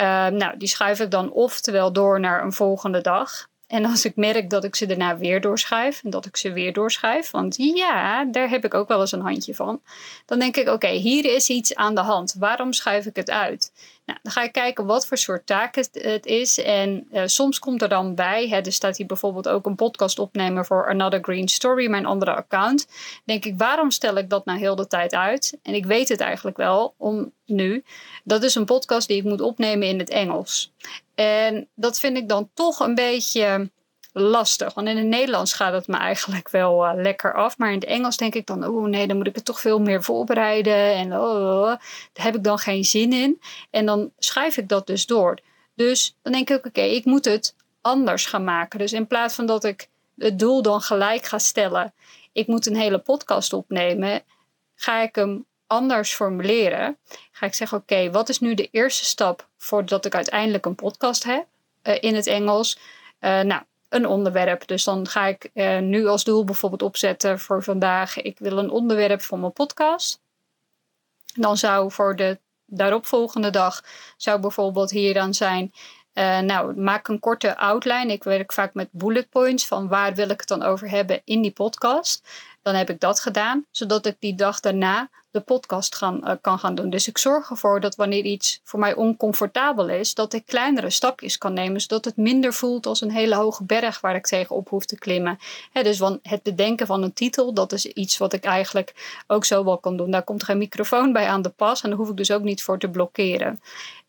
Uh, 0.00 0.26
nou, 0.26 0.56
die 0.56 0.68
schuif 0.68 1.00
ik 1.00 1.10
dan 1.10 1.32
oftewel 1.32 1.92
door 1.92 2.20
naar 2.20 2.44
een 2.44 2.52
volgende 2.52 3.00
dag. 3.00 3.48
En 3.66 3.84
als 3.84 4.04
ik 4.04 4.16
merk 4.16 4.50
dat 4.50 4.64
ik 4.64 4.74
ze 4.74 4.86
daarna 4.86 5.16
weer 5.16 5.40
doorschuif 5.40 6.04
en 6.04 6.10
dat 6.10 6.26
ik 6.26 6.36
ze 6.36 6.52
weer 6.52 6.72
doorschuif, 6.72 7.30
want 7.30 7.56
ja, 7.56 8.24
daar 8.24 8.48
heb 8.48 8.64
ik 8.64 8.74
ook 8.74 8.88
wel 8.88 9.00
eens 9.00 9.12
een 9.12 9.20
handje 9.20 9.54
van, 9.54 9.80
dan 10.26 10.38
denk 10.38 10.56
ik: 10.56 10.68
oké, 10.68 10.88
hier 10.88 11.24
is 11.24 11.48
iets 11.48 11.74
aan 11.74 11.94
de 11.94 12.00
hand. 12.00 12.34
Waarom 12.38 12.72
schuif 12.72 13.06
ik 13.06 13.16
het 13.16 13.30
uit? 13.30 13.72
Nou, 14.06 14.18
dan 14.22 14.32
ga 14.32 14.42
ik 14.42 14.52
kijken 14.52 14.86
wat 14.86 15.06
voor 15.06 15.16
soort 15.16 15.46
taak 15.46 15.74
het, 15.74 16.26
is. 16.26 16.58
En 16.58 17.08
uh, 17.12 17.22
soms 17.26 17.58
komt 17.58 17.82
er 17.82 17.88
dan 17.88 18.14
bij, 18.14 18.48
hè, 18.48 18.56
er 18.56 18.72
staat 18.72 18.96
hier 18.96 19.06
bijvoorbeeld 19.06 19.48
ook 19.48 19.66
een 19.66 19.74
podcast 19.74 20.18
opnemen 20.18 20.64
voor 20.64 20.88
Another 20.88 21.22
Green 21.22 21.48
Story, 21.48 21.90
mijn 21.90 22.06
andere 22.06 22.34
account. 22.34 22.86
Denk 23.24 23.44
ik, 23.44 23.54
waarom 23.56 23.90
stel 23.90 24.16
ik 24.16 24.30
dat 24.30 24.44
nou 24.44 24.58
heel 24.58 24.76
de 24.76 24.86
tijd 24.86 25.14
uit? 25.14 25.58
En 25.62 25.74
ik 25.74 25.86
weet 25.86 26.08
het 26.08 26.20
eigenlijk 26.20 26.56
wel 26.56 26.94
om 26.96 27.32
nu. 27.46 27.84
Dat 28.24 28.42
is 28.42 28.54
een 28.54 28.64
podcast 28.64 29.08
die 29.08 29.16
ik 29.16 29.24
moet 29.24 29.40
opnemen 29.40 29.88
in 29.88 29.98
het 29.98 30.10
Engels. 30.10 30.72
En 31.14 31.68
dat 31.74 32.00
vind 32.00 32.16
ik 32.16 32.28
dan 32.28 32.50
toch 32.54 32.80
een 32.80 32.94
beetje 32.94 33.70
lastig. 34.16 34.74
Want 34.74 34.88
in 34.88 34.96
het 34.96 35.06
Nederlands 35.06 35.52
gaat 35.52 35.72
het 35.72 35.86
me 35.86 35.96
eigenlijk 35.96 36.50
wel 36.50 36.86
uh, 36.86 36.92
lekker 36.94 37.34
af. 37.34 37.58
Maar 37.58 37.68
in 37.68 37.78
het 37.78 37.84
Engels 37.84 38.16
denk 38.16 38.34
ik 38.34 38.46
dan, 38.46 38.66
oh 38.66 38.86
nee, 38.86 39.06
dan 39.06 39.16
moet 39.16 39.26
ik 39.26 39.34
het 39.34 39.44
toch 39.44 39.60
veel 39.60 39.80
meer 39.80 40.02
voorbereiden. 40.02 40.94
En 40.94 41.12
oh, 41.12 41.20
oh, 41.20 41.60
oh, 41.60 41.74
daar 42.12 42.24
heb 42.24 42.34
ik 42.34 42.44
dan 42.44 42.58
geen 42.58 42.84
zin 42.84 43.12
in. 43.12 43.40
En 43.70 43.86
dan 43.86 44.12
schrijf 44.18 44.56
ik 44.56 44.68
dat 44.68 44.86
dus 44.86 45.06
door. 45.06 45.38
Dus 45.74 46.16
dan 46.22 46.32
denk 46.32 46.50
ik, 46.50 46.66
oké, 46.66 46.80
ik 46.80 47.04
moet 47.04 47.24
het 47.24 47.54
anders 47.80 48.26
gaan 48.26 48.44
maken. 48.44 48.78
Dus 48.78 48.92
in 48.92 49.06
plaats 49.06 49.34
van 49.34 49.46
dat 49.46 49.64
ik 49.64 49.88
het 50.18 50.38
doel 50.38 50.62
dan 50.62 50.80
gelijk 50.80 51.24
ga 51.24 51.38
stellen, 51.38 51.94
ik 52.32 52.46
moet 52.46 52.66
een 52.66 52.76
hele 52.76 52.98
podcast 52.98 53.52
opnemen, 53.52 54.22
ga 54.74 55.00
ik 55.00 55.14
hem 55.14 55.44
anders 55.66 56.14
formuleren. 56.14 56.98
Ga 57.32 57.46
ik 57.46 57.54
zeggen, 57.54 57.78
oké, 57.78 58.10
wat 58.10 58.28
is 58.28 58.40
nu 58.40 58.54
de 58.54 58.68
eerste 58.70 59.04
stap 59.04 59.48
voordat 59.56 60.04
ik 60.04 60.14
uiteindelijk 60.14 60.66
een 60.66 60.74
podcast 60.74 61.24
heb 61.24 61.46
uh, 61.82 61.94
in 62.00 62.14
het 62.14 62.26
Engels? 62.26 62.78
Uh, 63.20 63.40
nou, 63.40 63.62
een 63.94 64.06
onderwerp. 64.06 64.66
Dus 64.66 64.84
dan 64.84 65.08
ga 65.08 65.26
ik 65.26 65.50
uh, 65.54 65.78
nu 65.78 66.06
als 66.06 66.24
doel 66.24 66.44
bijvoorbeeld 66.44 66.82
opzetten 66.82 67.40
voor 67.40 67.62
vandaag. 67.62 68.22
Ik 68.22 68.38
wil 68.38 68.58
een 68.58 68.70
onderwerp 68.70 69.22
voor 69.22 69.38
mijn 69.38 69.52
podcast. 69.52 70.20
Dan 71.34 71.56
zou 71.56 71.92
voor 71.92 72.16
de 72.16 72.38
daaropvolgende 72.66 73.50
dag 73.50 73.82
zou 74.16 74.40
bijvoorbeeld 74.40 74.90
hier 74.90 75.14
dan 75.14 75.34
zijn. 75.34 75.72
Uh, 76.14 76.38
nou, 76.38 76.80
maak 76.80 77.08
een 77.08 77.20
korte 77.20 77.56
outline. 77.56 78.12
Ik 78.12 78.24
werk 78.24 78.52
vaak 78.52 78.74
met 78.74 78.88
bullet 78.90 79.28
points 79.28 79.66
van 79.66 79.88
waar 79.88 80.14
wil 80.14 80.28
ik 80.28 80.40
het 80.40 80.48
dan 80.48 80.62
over 80.62 80.90
hebben 80.90 81.20
in 81.24 81.42
die 81.42 81.52
podcast. 81.52 82.28
Dan 82.64 82.74
heb 82.74 82.90
ik 82.90 83.00
dat 83.00 83.20
gedaan, 83.20 83.64
zodat 83.70 84.06
ik 84.06 84.16
die 84.18 84.34
dag 84.34 84.60
daarna 84.60 85.08
de 85.30 85.40
podcast 85.40 85.94
gaan, 85.94 86.20
uh, 86.24 86.32
kan 86.40 86.58
gaan 86.58 86.74
doen. 86.74 86.90
Dus 86.90 87.08
ik 87.08 87.18
zorg 87.18 87.50
ervoor 87.50 87.80
dat 87.80 87.96
wanneer 87.96 88.24
iets 88.24 88.60
voor 88.64 88.78
mij 88.78 88.94
oncomfortabel 88.94 89.88
is, 89.88 90.14
dat 90.14 90.32
ik 90.32 90.46
kleinere 90.46 90.90
stapjes 90.90 91.38
kan 91.38 91.52
nemen, 91.52 91.80
zodat 91.80 92.04
het 92.04 92.16
minder 92.16 92.52
voelt 92.52 92.86
als 92.86 93.00
een 93.00 93.10
hele 93.10 93.34
hoge 93.34 93.64
berg 93.64 94.00
waar 94.00 94.14
ik 94.14 94.26
tegenop 94.26 94.68
hoef 94.68 94.84
te 94.84 94.98
klimmen. 94.98 95.38
Dus 95.72 95.96
van 95.96 96.18
het 96.22 96.42
bedenken 96.42 96.86
van 96.86 97.02
een 97.02 97.12
titel, 97.12 97.54
dat 97.54 97.72
is 97.72 97.86
iets 97.86 98.18
wat 98.18 98.32
ik 98.32 98.44
eigenlijk 98.44 99.22
ook 99.26 99.44
zo 99.44 99.64
wel 99.64 99.78
kan 99.78 99.96
doen. 99.96 100.10
Daar 100.10 100.24
komt 100.24 100.44
geen 100.44 100.58
microfoon 100.58 101.12
bij 101.12 101.26
aan 101.28 101.42
de 101.42 101.48
pas 101.48 101.82
en 101.82 101.88
daar 101.88 101.98
hoef 101.98 102.10
ik 102.10 102.16
dus 102.16 102.30
ook 102.30 102.42
niet 102.42 102.62
voor 102.62 102.78
te 102.78 102.90
blokkeren. 102.90 103.60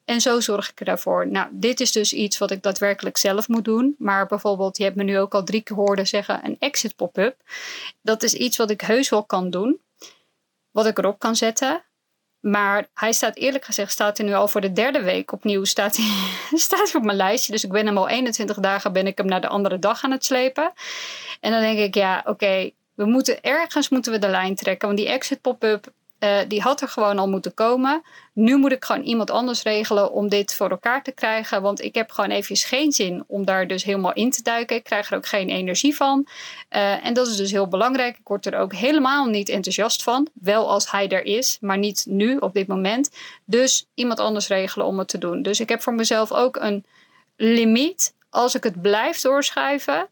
En 0.05 0.21
zo 0.21 0.39
zorg 0.39 0.69
ik 0.69 0.87
ervoor. 0.87 1.27
Nou, 1.27 1.47
dit 1.51 1.79
is 1.79 1.91
dus 1.91 2.13
iets 2.13 2.37
wat 2.37 2.51
ik 2.51 2.61
daadwerkelijk 2.61 3.17
zelf 3.17 3.47
moet 3.47 3.65
doen. 3.65 3.95
Maar 3.97 4.25
bijvoorbeeld, 4.25 4.77
je 4.77 4.83
hebt 4.83 4.95
me 4.95 5.03
nu 5.03 5.19
ook 5.19 5.33
al 5.33 5.43
drie 5.43 5.61
keer 5.61 5.75
horen 5.75 6.07
zeggen, 6.07 6.39
een 6.43 6.55
exit 6.59 6.95
pop-up. 6.95 7.35
Dat 8.01 8.23
is 8.23 8.33
iets 8.33 8.57
wat 8.57 8.69
ik 8.69 8.81
heus 8.81 9.09
wel 9.09 9.23
kan 9.23 9.49
doen. 9.49 9.79
Wat 10.71 10.85
ik 10.85 10.97
erop 10.97 11.19
kan 11.19 11.35
zetten. 11.35 11.83
Maar 12.39 12.87
hij 12.93 13.11
staat 13.11 13.35
eerlijk 13.35 13.65
gezegd, 13.65 13.91
staat 13.91 14.17
hij 14.17 14.27
nu 14.27 14.33
al 14.33 14.47
voor 14.47 14.61
de 14.61 14.73
derde 14.73 15.01
week 15.01 15.31
opnieuw. 15.31 15.63
Staat 15.63 15.97
hij, 15.97 16.05
staat 16.59 16.91
hij 16.91 16.99
op 16.99 17.05
mijn 17.05 17.17
lijstje. 17.17 17.51
Dus 17.51 17.63
ik 17.63 17.71
ben 17.71 17.85
hem 17.85 17.97
al 17.97 18.09
21 18.09 18.57
dagen, 18.59 18.93
ben 18.93 19.07
ik 19.07 19.17
hem 19.17 19.27
naar 19.27 19.41
de 19.41 19.47
andere 19.47 19.79
dag 19.79 20.03
aan 20.03 20.11
het 20.11 20.25
slepen. 20.25 20.73
En 21.39 21.51
dan 21.51 21.61
denk 21.61 21.79
ik, 21.79 21.95
ja, 21.95 22.23
oké, 22.25 22.71
we 22.93 23.05
moeten 23.05 23.41
ergens 23.41 23.89
moeten 23.89 24.11
we 24.11 24.19
de 24.19 24.27
lijn 24.27 24.55
trekken. 24.55 24.87
Want 24.87 24.99
die 24.99 25.09
exit 25.09 25.41
pop-up, 25.41 25.91
uh, 26.19 26.39
die 26.47 26.61
had 26.61 26.81
er 26.81 26.87
gewoon 26.87 27.19
al 27.19 27.29
moeten 27.29 27.53
komen. 27.53 28.01
Nu 28.33 28.57
moet 28.57 28.71
ik 28.71 28.85
gewoon 28.85 29.03
iemand 29.03 29.31
anders 29.31 29.63
regelen 29.63 30.11
om 30.11 30.29
dit 30.29 30.53
voor 30.53 30.69
elkaar 30.69 31.03
te 31.03 31.11
krijgen. 31.11 31.61
Want 31.61 31.81
ik 31.81 31.95
heb 31.95 32.11
gewoon 32.11 32.29
even 32.29 32.55
geen 32.55 32.91
zin 32.91 33.23
om 33.27 33.45
daar 33.45 33.67
dus 33.67 33.83
helemaal 33.83 34.13
in 34.13 34.31
te 34.31 34.43
duiken. 34.43 34.75
Ik 34.75 34.83
krijg 34.83 35.11
er 35.11 35.17
ook 35.17 35.25
geen 35.25 35.49
energie 35.49 35.95
van. 35.95 36.27
Uh, 36.75 37.05
en 37.05 37.13
dat 37.13 37.27
is 37.27 37.35
dus 37.35 37.51
heel 37.51 37.67
belangrijk. 37.67 38.17
Ik 38.17 38.27
word 38.27 38.45
er 38.45 38.57
ook 38.57 38.73
helemaal 38.73 39.25
niet 39.25 39.49
enthousiast 39.49 40.03
van. 40.03 40.27
Wel 40.33 40.69
als 40.69 40.91
hij 40.91 41.09
er 41.09 41.25
is, 41.25 41.57
maar 41.61 41.77
niet 41.77 42.05
nu 42.07 42.37
op 42.37 42.53
dit 42.53 42.67
moment. 42.67 43.09
Dus 43.45 43.87
iemand 43.93 44.19
anders 44.19 44.47
regelen 44.47 44.87
om 44.87 44.99
het 44.99 45.07
te 45.07 45.17
doen. 45.17 45.41
Dus 45.41 45.59
ik 45.59 45.69
heb 45.69 45.81
voor 45.81 45.93
mezelf 45.93 46.31
ook 46.31 46.55
een 46.55 46.85
limiet. 47.35 48.13
Als 48.29 48.55
ik 48.55 48.63
het 48.63 48.81
blijf 48.81 49.21
doorschrijven, 49.21 50.07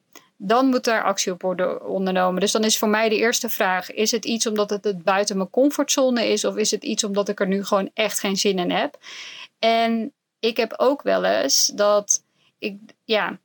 dan 0.45 0.67
moet 0.67 0.83
daar 0.83 1.03
actie 1.03 1.31
op 1.31 1.41
worden 1.41 1.87
ondernomen. 1.87 2.41
Dus 2.41 2.51
dan 2.51 2.63
is 2.63 2.77
voor 2.77 2.87
mij 2.87 3.09
de 3.09 3.17
eerste 3.17 3.49
vraag: 3.49 3.91
is 3.91 4.11
het 4.11 4.25
iets 4.25 4.47
omdat 4.47 4.69
het, 4.69 5.03
buiten 5.03 5.37
mijn 5.37 5.49
comfortzone 5.49 6.27
is, 6.27 6.45
of 6.45 6.55
is 6.55 6.71
het 6.71 6.83
iets 6.83 7.03
omdat 7.03 7.29
ik 7.29 7.39
er 7.39 7.47
nu 7.47 7.65
gewoon 7.65 7.89
echt 7.93 8.19
geen 8.19 8.37
zin 8.37 8.59
in 8.59 8.71
heb? 8.71 8.97
En 9.59 10.13
ik 10.39 10.57
heb 10.57 10.73
ook 10.77 11.01
wel 11.01 11.23
eens 11.23 11.71
dat 11.75 12.23
ik, 12.59 12.77
ja, 13.05 13.37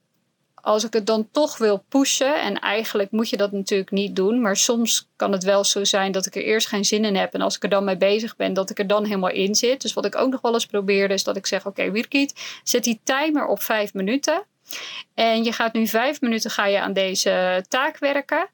als 0.55 0.85
ik 0.85 0.93
het 0.93 1.07
dan 1.07 1.29
toch 1.31 1.59
wil 1.59 1.85
pushen, 1.89 2.41
en 2.41 2.59
eigenlijk 2.59 3.11
moet 3.11 3.29
je 3.29 3.37
dat 3.37 3.53
natuurlijk 3.53 3.91
niet 3.91 4.17
doen, 4.17 4.41
maar 4.41 4.57
soms 4.57 5.09
kan 5.17 5.33
het 5.33 5.45
wel 5.45 5.65
zo 5.65 5.85
zijn 5.85 6.13
dat 6.13 6.27
ik 6.27 6.37
er 6.37 6.45
eerst 6.45 6.69
geen 6.69 6.85
zin 6.85 7.05
in 7.05 7.17
heb. 7.17 7.35
En 7.35 7.41
als 7.41 7.57
ik 7.57 7.63
er 7.63 7.69
dan 7.69 7.85
mee 7.85 7.97
bezig 7.97 8.37
ben, 8.37 8.55
dat 8.55 8.71
ik 8.71 8.79
er 8.79 8.87
dan 8.87 9.05
helemaal 9.05 9.31
in 9.31 9.55
zit. 9.55 9.83
Dus 9.83 9.93
wat 9.93 10.05
ik 10.05 10.17
ook 10.17 10.31
nog 10.31 10.41
wel 10.41 10.55
eens 10.55 10.67
probeer, 10.67 11.11
is 11.11 11.25
dat 11.25 11.37
ik 11.37 11.47
zeg: 11.47 11.67
Oké, 11.67 11.93
okay, 11.95 12.31
zet 12.63 12.85
die 12.85 13.01
timer 13.05 13.47
op 13.47 13.63
vijf 13.63 13.95
minuten. 13.95 14.43
En 15.15 15.45
je 15.45 15.53
gaat 15.53 15.73
nu 15.73 15.87
vijf 15.87 16.21
minuten 16.21 16.51
ga 16.51 16.67
je 16.67 16.81
aan 16.81 16.93
deze 16.93 17.65
taak 17.69 17.99
werken. 17.99 18.49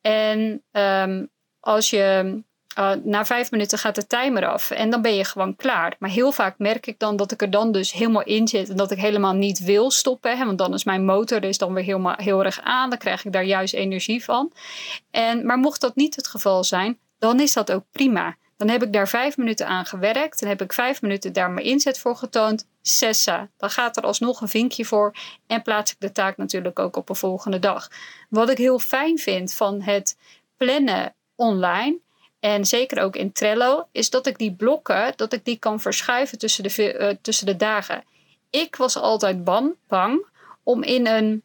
En 0.00 0.62
um, 0.72 1.30
als 1.60 1.90
je 1.90 2.42
uh, 2.78 2.92
na 3.02 3.24
vijf 3.24 3.50
minuten 3.50 3.78
gaat 3.78 3.94
de 3.94 4.06
timer 4.06 4.46
af 4.46 4.70
en 4.70 4.90
dan 4.90 5.02
ben 5.02 5.14
je 5.14 5.24
gewoon 5.24 5.56
klaar. 5.56 5.96
Maar 5.98 6.10
heel 6.10 6.32
vaak 6.32 6.58
merk 6.58 6.86
ik 6.86 6.98
dan 6.98 7.16
dat 7.16 7.32
ik 7.32 7.42
er 7.42 7.50
dan 7.50 7.72
dus 7.72 7.92
helemaal 7.92 8.22
in 8.22 8.48
zit 8.48 8.68
en 8.68 8.76
dat 8.76 8.90
ik 8.90 8.98
helemaal 8.98 9.32
niet 9.32 9.58
wil 9.58 9.90
stoppen. 9.90 10.38
Hè, 10.38 10.44
want 10.44 10.58
dan 10.58 10.74
is 10.74 10.84
mijn 10.84 11.04
motor 11.04 11.40
dus 11.40 11.58
dan 11.58 11.74
weer 11.74 11.84
helemaal, 11.84 12.14
heel 12.16 12.44
erg 12.44 12.60
aan. 12.60 12.90
Dan 12.90 12.98
krijg 12.98 13.24
ik 13.24 13.32
daar 13.32 13.44
juist 13.44 13.74
energie 13.74 14.24
van. 14.24 14.52
En, 15.10 15.46
maar 15.46 15.58
mocht 15.58 15.80
dat 15.80 15.96
niet 15.96 16.16
het 16.16 16.26
geval 16.26 16.64
zijn, 16.64 16.98
dan 17.18 17.40
is 17.40 17.52
dat 17.52 17.72
ook 17.72 17.84
prima. 17.90 18.36
Dan 18.64 18.72
heb 18.72 18.82
ik 18.82 18.92
daar 18.92 19.08
vijf 19.08 19.36
minuten 19.36 19.66
aan 19.66 19.86
gewerkt. 19.86 20.40
Dan 20.40 20.48
heb 20.48 20.62
ik 20.62 20.72
vijf 20.72 21.02
minuten 21.02 21.32
daar 21.32 21.50
mijn 21.50 21.66
inzet 21.66 21.98
voor 21.98 22.16
getoond. 22.16 22.66
Sessa. 22.82 23.48
Dan 23.56 23.70
gaat 23.70 23.96
er 23.96 24.02
alsnog 24.02 24.40
een 24.40 24.48
vinkje 24.48 24.84
voor. 24.84 25.14
En 25.46 25.62
plaats 25.62 25.92
ik 25.92 25.96
de 26.00 26.12
taak 26.12 26.36
natuurlijk 26.36 26.78
ook 26.78 26.96
op 26.96 27.08
een 27.08 27.16
volgende 27.16 27.58
dag. 27.58 27.88
Wat 28.28 28.50
ik 28.50 28.58
heel 28.58 28.78
fijn 28.78 29.18
vind 29.18 29.54
van 29.54 29.82
het 29.82 30.16
plannen 30.56 31.14
online. 31.34 31.98
En 32.40 32.64
zeker 32.64 33.02
ook 33.02 33.16
in 33.16 33.32
Trello. 33.32 33.88
Is 33.92 34.10
dat 34.10 34.26
ik 34.26 34.38
die 34.38 34.54
blokken, 34.54 35.12
dat 35.16 35.32
ik 35.32 35.44
die 35.44 35.58
kan 35.58 35.80
verschuiven 35.80 36.38
tussen 36.38 36.62
de, 36.62 36.98
uh, 36.98 37.08
tussen 37.20 37.46
de 37.46 37.56
dagen. 37.56 38.04
Ik 38.50 38.76
was 38.76 38.96
altijd 38.96 39.44
bang 39.88 40.26
om 40.62 40.82
in 40.82 41.06
een 41.06 41.42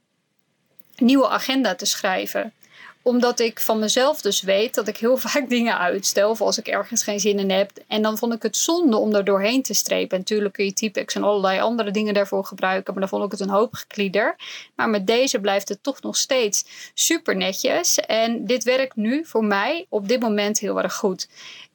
nieuwe 0.98 1.28
agenda 1.28 1.76
te 1.76 1.86
schrijven 1.86 2.54
omdat 3.02 3.40
ik 3.40 3.60
van 3.60 3.80
mezelf 3.80 4.22
dus 4.22 4.42
weet 4.42 4.76
dat 4.76 4.88
ik 4.88 4.98
heel 4.98 5.18
vaak 5.28 5.50
dingen 5.50 5.78
uitstel. 5.78 6.30
Of 6.30 6.42
als 6.42 6.58
ik 6.58 6.68
ergens 6.68 7.04
geen 7.04 7.20
zin 7.20 7.40
in 7.40 7.52
heb. 7.52 7.72
En 7.88 8.02
dan 8.02 8.18
vond 8.18 8.34
ik 8.34 8.44
het 8.44 8.58
zonde 8.58 8.98
om 8.98 9.16
er 9.16 9.24
doorheen 9.24 9.64
te 9.64 9.74
strepen. 9.74 10.10
En 10.10 10.18
natuurlijk 10.18 10.54
kun 10.54 10.66
je 10.66 10.74
Typex 10.74 11.16
en 11.16 11.24
allerlei 11.24 11.60
andere 11.60 11.92
dingen 11.92 12.14
daarvoor 12.14 12.46
gebruiken. 12.46 12.94
Maar 12.94 13.02
dan 13.02 13.10
vond 13.10 13.26
ik 13.26 13.40
het 13.40 13.40
een 13.40 13.56
hoop 13.56 13.74
geklieder. 13.74 14.36
Maar 14.76 14.90
met 14.90 15.08
deze 15.08 15.40
blijft 15.40 15.70
het 15.70 15.84
toch 15.84 16.02
nog 16.02 16.18
steeds 16.18 16.66
super 16.94 17.36
netjes. 17.36 18.00
En 18.00 18.46
dit 18.46 18.64
werkt 18.64 18.96
nu 18.96 19.26
voor 19.26 19.44
mij 19.44 19.86
op 19.90 20.08
dit 20.08 20.20
moment 20.20 20.60
heel 20.60 20.82
erg 20.82 20.94
goed. 20.94 21.28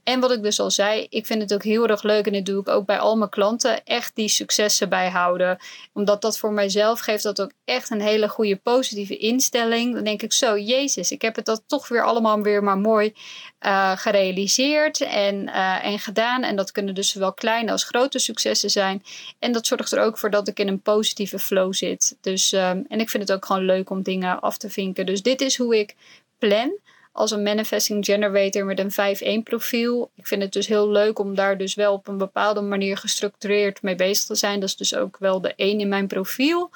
En 0.05 0.21
wat 0.21 0.31
ik 0.31 0.43
dus 0.43 0.61
al 0.61 0.71
zei, 0.71 1.07
ik 1.09 1.27
vind 1.27 1.43
het 1.43 1.55
ook 1.55 1.63
heel 1.63 1.87
erg 1.89 2.03
leuk 2.03 2.27
en 2.27 2.33
dit 2.33 2.47
doe 2.47 2.61
ik 2.61 2.69
ook 2.69 2.87
bij 2.87 2.99
al 2.99 3.17
mijn 3.17 3.31
klanten, 3.31 3.85
echt 3.85 4.15
die 4.15 4.29
successen 4.29 4.89
bijhouden. 4.89 5.59
Omdat 5.93 6.23
dat 6.23 6.39
voor 6.39 6.53
mijzelf 6.53 7.01
geeft 7.01 7.23
dat 7.23 7.41
ook 7.41 7.53
echt 7.65 7.91
een 7.91 8.01
hele 8.01 8.29
goede 8.29 8.57
positieve 8.57 9.17
instelling. 9.17 9.95
Dan 9.95 10.05
denk 10.05 10.23
ik 10.23 10.33
zo, 10.33 10.59
jezus, 10.59 11.11
ik 11.11 11.23
heb 11.23 11.37
het 11.37 11.45
dat 11.45 11.63
toch 11.67 11.89
weer 11.89 12.05
allemaal 12.05 12.43
weer 12.43 12.63
maar 12.63 12.79
mooi 12.79 13.15
uh, 13.61 13.97
gerealiseerd 13.97 15.01
en, 15.01 15.35
uh, 15.47 15.85
en 15.85 15.99
gedaan. 15.99 16.43
En 16.43 16.57
dat 16.57 16.73
kunnen 16.73 16.95
dus 16.95 17.11
zowel 17.11 17.33
kleine 17.33 17.71
als 17.71 17.85
grote 17.85 18.19
successen 18.19 18.71
zijn. 18.71 19.03
En 19.39 19.53
dat 19.53 19.67
zorgt 19.67 19.93
er 19.93 20.01
ook 20.01 20.19
voor 20.19 20.31
dat 20.31 20.49
ik 20.49 20.59
in 20.59 20.69
een 20.69 20.83
positieve 20.83 21.39
flow 21.39 21.73
zit. 21.73 22.17
Dus, 22.21 22.53
um, 22.53 22.85
en 22.89 23.01
ik 23.01 23.11
vind 23.11 23.29
het 23.29 23.33
ook 23.33 23.45
gewoon 23.45 23.65
leuk 23.65 23.91
om 23.91 24.03
dingen 24.03 24.41
af 24.41 24.57
te 24.57 24.71
vinken. 24.71 25.07
Dus 25.07 25.23
dit 25.23 25.41
is 25.41 25.57
hoe 25.57 25.79
ik 25.79 25.95
plan 26.39 26.79
als 27.15 27.31
een 27.31 27.43
manifesting 27.43 28.05
generator 28.05 28.65
met 28.65 28.79
een 28.79 29.41
5-1 29.41 29.43
profiel. 29.43 30.11
Ik 30.15 30.27
vind 30.27 30.43
het 30.43 30.53
dus 30.53 30.67
heel 30.67 30.91
leuk 30.91 31.19
om 31.19 31.35
daar 31.35 31.59
dus 31.59 31.75
wel 31.75 31.93
op 31.93 32.09
een 32.09 32.19
bepaalde 32.19 32.61
manier 32.61 32.97
gestructureerd 32.97 33.83
mee 33.83 33.95
bezig 33.95 34.25
te 34.25 34.35
zijn. 34.35 34.61
Dat 34.61 34.69
is 34.69 34.77
dus 34.77 34.95
ook 34.95 35.17
wel 35.19 35.41
de 35.41 35.55
1 35.57 35.81
in 35.81 35.89
mijn 35.89 36.07
profiel. 36.07 36.71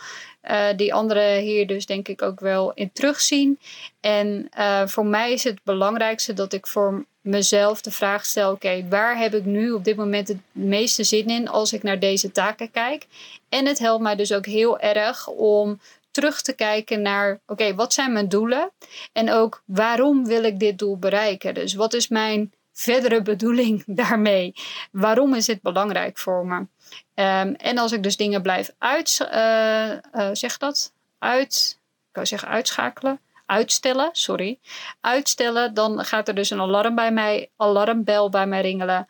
Uh, 0.50 0.66
die 0.76 0.95
andere 0.95 1.38
hier 1.38 1.66
dus 1.66 1.87
denk 1.87 2.09
ik 2.09 2.23
ook 2.23 2.40
wel 2.40 2.73
in 2.75 2.92
terugzien. 2.92 3.59
En 4.00 4.49
uh, 4.59 4.87
voor 4.87 5.07
mij 5.07 5.33
is 5.33 5.45
het 5.45 5.61
belangrijkste 5.62 6.33
dat 6.33 6.52
ik 6.52 6.66
voor 6.66 7.04
mezelf 7.21 7.80
de 7.80 7.90
vraag 7.90 8.25
stel: 8.25 8.52
oké, 8.52 8.87
waar 8.88 9.18
heb 9.18 9.35
ik 9.35 9.45
nu 9.45 9.73
op 9.73 9.85
dit 9.85 9.97
moment 9.97 10.28
het 10.28 10.40
meeste 10.52 11.04
zin 11.04 11.28
in 11.28 11.49
als 11.49 11.73
ik 11.73 11.83
naar 11.83 11.99
deze 11.99 12.33
taken 12.33 12.71
kijk? 12.71 13.07
En 13.49 13.66
het 13.66 13.78
helpt 13.78 14.02
mij 14.02 14.16
dus 14.16 14.33
ook 14.33 14.47
heel 14.47 14.78
erg 14.78 15.28
om 15.28 15.80
terug 16.19 16.43
te 16.43 16.53
kijken 16.53 17.03
naar, 17.03 17.41
oké, 17.47 17.75
wat 17.75 17.93
zijn 17.93 18.13
mijn 18.13 18.29
doelen? 18.29 18.71
En 19.13 19.33
ook 19.33 19.63
waarom 19.65 20.27
wil 20.27 20.45
ik 20.45 20.59
dit 20.59 20.79
doel 20.79 20.99
bereiken? 20.99 21.55
Dus 21.55 21.75
wat 21.75 21.95
is 21.95 22.09
mijn 22.09 22.53
verdere 22.73 23.23
bedoeling 23.23 23.83
daarmee? 24.03 24.55
Waarom 24.93 25.35
is 25.35 25.47
het 25.47 25.63
belangrijk 25.63 26.19
voor 26.19 26.47
me? 26.47 26.57
Um, 26.57 27.55
en 27.55 27.79
als 27.79 27.93
ik 27.93 28.03
dus 28.03 28.17
dingen 28.17 28.43
blijf 28.43 28.71
uit, 28.79 29.29
uh, 29.33 30.29
zeg 30.33 30.57
dat? 30.57 30.93
Uit, 31.19 31.79
ik 32.07 32.13
kan 32.13 32.27
zeggen 32.27 32.49
uitschakelen 32.49 33.21
uitstellen, 33.47 34.09
sorry, 34.13 34.59
uitstellen, 35.01 35.75
dan 35.75 36.05
gaat 36.05 36.29
er 36.29 36.35
dus 36.35 36.51
een 36.51 36.61
alarm 36.61 36.95
bij 36.95 37.13
mij, 37.13 37.51
alarmbel 37.57 38.31
bij 38.31 38.47
mij 38.47 38.61
ringelen 38.61 39.09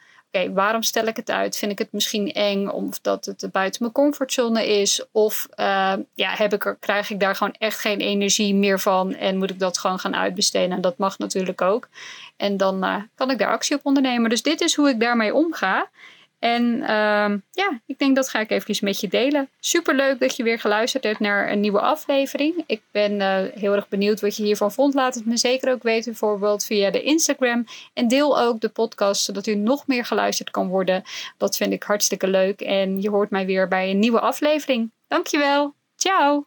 waarom 0.55 0.83
stel 0.83 1.07
ik 1.07 1.17
het 1.17 1.31
uit? 1.31 1.57
Vind 1.57 1.73
ik 1.73 1.79
het 1.79 1.93
misschien 1.93 2.33
eng 2.33 2.69
omdat 2.69 3.25
het 3.25 3.49
buiten 3.53 3.83
mijn 3.83 3.93
comfortzone 3.93 4.67
is? 4.67 5.05
Of 5.13 5.47
uh, 5.57 5.93
ja, 6.15 6.31
heb 6.35 6.53
ik 6.53 6.65
er, 6.65 6.77
krijg 6.81 7.11
ik 7.11 7.21
daar 7.21 7.37
gewoon 7.37 7.55
echt 7.59 7.79
geen 7.79 8.01
energie 8.01 8.55
meer 8.55 8.81
van 8.81 9.15
en 9.15 9.37
moet 9.37 9.51
ik 9.51 9.59
dat 9.59 9.79
gewoon 9.79 9.99
gaan 9.99 10.17
uitbesteden? 10.17 10.77
En 10.77 10.81
dat 10.81 10.99
mag 10.99 11.19
natuurlijk 11.19 11.63
ook. 11.63 11.89
En 12.37 12.57
dan 12.57 12.85
uh, 12.85 12.97
kan 13.15 13.31
ik 13.31 13.39
daar 13.39 13.51
actie 13.51 13.77
op 13.77 13.87
ondernemen. 13.87 14.31
Dus 14.31 14.43
dit 14.43 14.61
is 14.61 14.75
hoe 14.75 14.89
ik 14.89 15.01
daarmee 15.01 15.35
omga. 15.35 15.89
En 16.39 16.83
ehm, 16.83 17.39
ja, 17.51 17.81
ik 17.87 17.99
denk 17.99 18.17
dat 18.17 18.29
ga 18.29 18.41
ik 18.41 18.51
even 18.51 18.85
met 18.85 19.01
je 19.01 19.09
delen. 19.09 19.49
Super 19.61 19.95
leuk 19.95 20.21
dat 20.21 20.37
je 20.37 20.43
weer 20.43 20.59
geluisterd 20.59 21.05
hebt 21.05 21.19
naar 21.19 21.51
een 21.51 21.61
nieuwe 21.61 21.81
aflevering. 21.81 22.65
Ik 22.67 22.83
ben 22.91 23.21
eh, 23.21 23.61
heel 23.61 23.75
erg 23.75 23.89
benieuwd 23.89 24.21
wat 24.21 24.37
je 24.37 24.43
hiervan 24.43 24.73
vond. 24.73 24.95
Laat 24.95 25.15
het 25.15 25.27
me 25.27 25.37
zeker 25.37 25.73
ook 25.73 25.83
weten, 25.83 26.11
bijvoorbeeld 26.11 26.65
via 26.65 26.91
de 26.91 27.03
Instagram. 27.03 27.67
En 27.95 28.09
deel 28.09 28.41
ook 28.41 28.61
de 28.61 28.69
podcast, 28.69 29.25
zodat 29.25 29.47
u 29.47 29.55
nog 29.55 29.87
meer 29.87 30.05
geluisterd 30.05 30.51
kan 30.51 30.69
worden. 30.69 31.03
Dat 31.37 31.57
vind 31.57 31.73
ik 31.73 31.83
hartstikke 31.83 32.29
leuk. 32.29 32.61
En 32.61 33.01
je 33.01 33.11
hoort 33.11 33.31
mij 33.31 33.47
weer 33.47 33.69
bij 33.69 33.91
een 33.91 33.99
nieuwe 33.99 34.21
aflevering. 34.21 34.91
Dankjewel. 35.09 35.75
Ciao. 35.97 36.47